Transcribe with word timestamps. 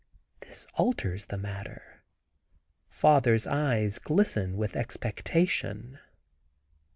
This 0.39 0.65
alters 0.79 1.27
the 1.27 1.37
matter; 1.37 2.01
father's 2.89 3.45
eyes 3.45 3.99
glisten 3.99 4.57
with 4.57 4.75
expectation. 4.75 5.99